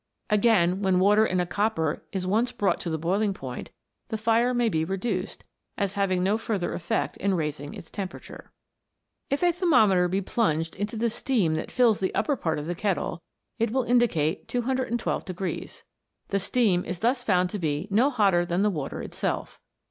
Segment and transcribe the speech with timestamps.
[0.31, 3.69] Again, when water in a copper is once brought to the boiling point,
[4.07, 5.43] the fire may be reduced,
[5.77, 8.51] as having no further effect in rais ing its temperature.*
[9.29, 12.73] If a thermometer be plunged into the steam that fills the upper part of the
[12.73, 13.21] kettle,
[13.59, 15.25] it will indicate 212.
[16.29, 19.59] The steam is thus found to be no hotter than the water itself.